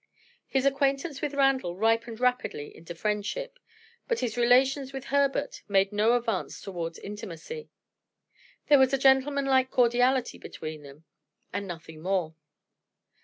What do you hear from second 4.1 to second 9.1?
his relations with Herbert made no advance toward intimacy: there was a